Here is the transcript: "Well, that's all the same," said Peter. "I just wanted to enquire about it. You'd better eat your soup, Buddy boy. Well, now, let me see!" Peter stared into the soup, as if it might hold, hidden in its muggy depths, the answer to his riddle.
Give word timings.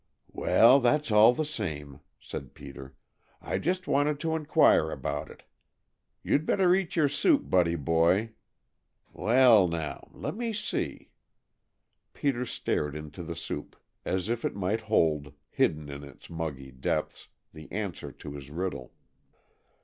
"Well, 0.33 0.79
that's 0.79 1.11
all 1.11 1.31
the 1.31 1.45
same," 1.45 1.99
said 2.19 2.55
Peter. 2.55 2.95
"I 3.39 3.59
just 3.59 3.85
wanted 3.85 4.19
to 4.21 4.35
enquire 4.35 4.89
about 4.89 5.29
it. 5.29 5.43
You'd 6.23 6.43
better 6.47 6.73
eat 6.73 6.95
your 6.95 7.07
soup, 7.07 7.51
Buddy 7.51 7.75
boy. 7.75 8.31
Well, 9.13 9.67
now, 9.67 10.09
let 10.11 10.35
me 10.35 10.53
see!" 10.53 11.11
Peter 12.15 12.47
stared 12.47 12.95
into 12.95 13.21
the 13.21 13.35
soup, 13.35 13.75
as 14.03 14.27
if 14.27 14.43
it 14.43 14.55
might 14.55 14.81
hold, 14.81 15.33
hidden 15.51 15.87
in 15.87 16.03
its 16.03 16.31
muggy 16.31 16.71
depths, 16.71 17.27
the 17.53 17.71
answer 17.71 18.11
to 18.11 18.33
his 18.33 18.49
riddle. 18.49 18.93